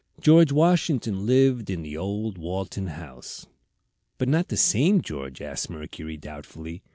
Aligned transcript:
"George 0.19 0.51
Washington 0.51 1.27
lived 1.27 1.69
in 1.69 1.83
the 1.83 1.95
old 1.95 2.39
Walton 2.39 2.87
House." 2.87 3.45
"But 4.17 4.29
not 4.29 4.47
the 4.47 4.57
same 4.57 4.99
George?" 5.01 5.43
asked 5.43 5.69
Mercury, 5.69 6.17
doubtfully. 6.17 6.81